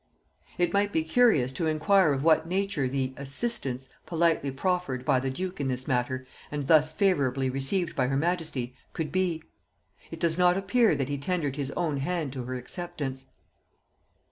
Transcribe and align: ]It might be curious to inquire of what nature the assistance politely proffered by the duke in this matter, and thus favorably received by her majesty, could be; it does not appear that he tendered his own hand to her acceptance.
]It 0.57 0.73
might 0.73 0.91
be 0.91 1.03
curious 1.03 1.53
to 1.53 1.67
inquire 1.67 2.11
of 2.11 2.23
what 2.23 2.47
nature 2.47 2.87
the 2.89 3.13
assistance 3.17 3.87
politely 4.07 4.49
proffered 4.49 5.05
by 5.05 5.19
the 5.19 5.29
duke 5.29 5.61
in 5.61 5.67
this 5.67 5.87
matter, 5.87 6.25
and 6.49 6.65
thus 6.65 6.91
favorably 6.91 7.51
received 7.51 7.95
by 7.95 8.07
her 8.07 8.17
majesty, 8.17 8.75
could 8.93 9.11
be; 9.11 9.43
it 10.09 10.19
does 10.19 10.39
not 10.39 10.57
appear 10.57 10.95
that 10.95 11.07
he 11.09 11.19
tendered 11.19 11.55
his 11.55 11.69
own 11.77 11.97
hand 11.97 12.33
to 12.33 12.45
her 12.45 12.55
acceptance. 12.55 13.27